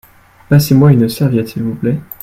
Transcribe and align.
Passez-moi 0.49 0.93
une 0.93 1.07
serviette 1.07 1.49
s'il 1.49 1.61
vous 1.61 1.75
plait. 1.75 1.99